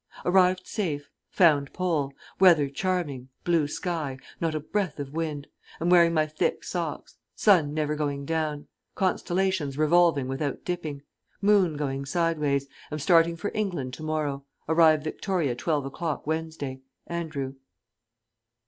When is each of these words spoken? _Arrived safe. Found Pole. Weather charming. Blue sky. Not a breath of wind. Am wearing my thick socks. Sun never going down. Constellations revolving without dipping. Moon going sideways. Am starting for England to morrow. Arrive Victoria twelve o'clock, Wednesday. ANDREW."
_Arrived 0.25 0.65
safe. 0.65 1.11
Found 1.29 1.73
Pole. 1.73 2.11
Weather 2.39 2.69
charming. 2.69 3.29
Blue 3.43 3.67
sky. 3.67 4.17
Not 4.39 4.55
a 4.55 4.59
breath 4.59 4.97
of 4.97 5.13
wind. 5.13 5.45
Am 5.79 5.91
wearing 5.91 6.11
my 6.11 6.25
thick 6.25 6.63
socks. 6.63 7.17
Sun 7.35 7.71
never 7.75 7.93
going 7.95 8.25
down. 8.25 8.65
Constellations 8.95 9.77
revolving 9.77 10.27
without 10.27 10.65
dipping. 10.65 11.03
Moon 11.39 11.77
going 11.77 12.05
sideways. 12.07 12.67
Am 12.91 12.97
starting 12.97 13.35
for 13.35 13.51
England 13.53 13.93
to 13.93 14.01
morrow. 14.01 14.43
Arrive 14.67 15.03
Victoria 15.03 15.53
twelve 15.53 15.85
o'clock, 15.85 16.25
Wednesday. 16.25 16.81
ANDREW." 17.05 17.53